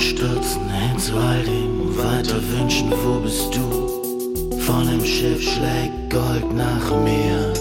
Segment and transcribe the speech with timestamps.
[0.00, 4.60] stürzen hin zu all dem weiter wünschen, wo bist du?
[4.60, 7.52] Von dem Schiff schlägt Gold nach mir.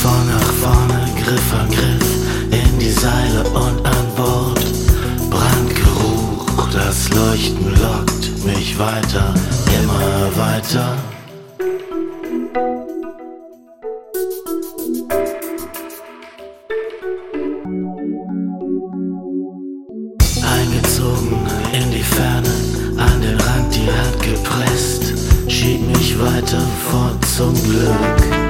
[0.00, 2.10] Vor nach vorne, Griff an Griff,
[2.50, 4.64] in die Seile und an Bord.
[5.30, 9.34] Brandgeruch, das Leuchten lockt mich weiter,
[9.80, 10.96] immer weiter.
[26.52, 28.42] Weiter fort zum Glück.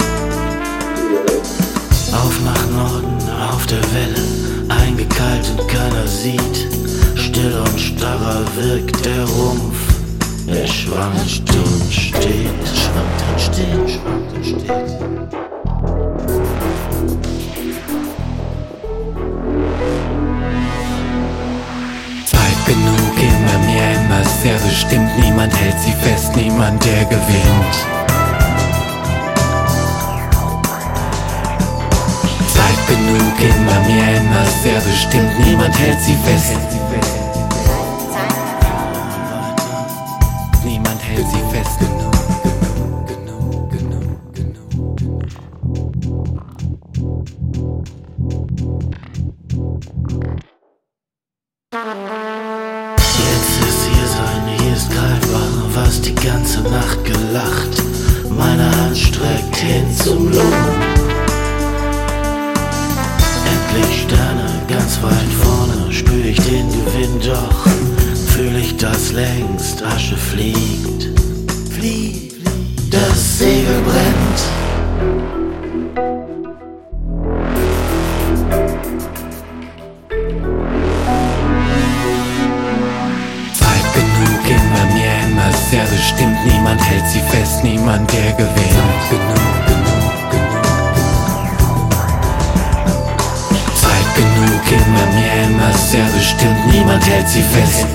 [2.13, 3.19] Auf nach Norden,
[3.53, 4.25] auf der Welle,
[4.69, 6.69] eingekalt und keiner sieht,
[7.15, 9.79] still und starrer wirkt der Rumpf.
[10.47, 15.52] Er schwankt und steht, schwankt und steht, schwankt und steht.
[22.67, 25.19] Genug, immer mehr, immer sehr bestimmt.
[25.19, 27.75] Niemand hält sie fest, niemand der gewinnt.
[32.47, 35.39] Zeit genug, immer mehr, immer sehr bestimmt.
[35.47, 37.22] Niemand hält sie fest.
[55.75, 57.83] Was die ganze Nacht gelacht.
[58.29, 60.81] Meine Hand streckt hin zum Lohn.
[63.53, 67.67] Endlich Sterne ganz weit vorne, spür ich den Gewinn doch.
[68.35, 71.11] Fühl ich, dass längst Asche fliegt.
[71.71, 72.35] Fliegt,
[72.91, 73.92] das Segel.
[86.13, 88.55] bestimmt, niemand hält sie fest, niemand der gewinnt.
[88.57, 89.35] Genau, genau,
[89.69, 89.93] genau.
[93.75, 97.87] Zeit genug, immer mehr, immer sehr bestimmt, niemand hält sie fest.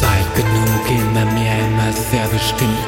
[0.00, 2.79] Zeit genug, immer mehr, immer sehr bestimmt.